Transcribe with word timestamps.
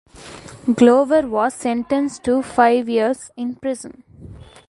Glover 0.73 1.27
was 1.27 1.53
sentenced 1.53 2.23
to 2.23 2.41
five 2.41 2.89
years 2.89 3.29
in 3.37 3.53
prison. 3.53 4.03